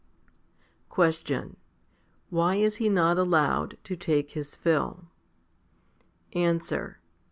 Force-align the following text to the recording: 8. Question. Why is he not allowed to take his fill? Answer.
8. 0.87 0.89
Question. 0.89 1.57
Why 2.31 2.55
is 2.55 2.77
he 2.77 2.89
not 2.89 3.19
allowed 3.19 3.77
to 3.83 3.95
take 3.95 4.31
his 4.31 4.55
fill? 4.55 5.03
Answer. 6.33 6.99